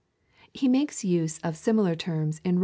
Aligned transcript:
He 0.51 0.67
makes 0.67 1.05
use 1.05 1.37
of 1.43 1.55
similar 1.55 1.95
terms 1.95 2.41
in 2.43 2.55
Rom. 2.55 2.59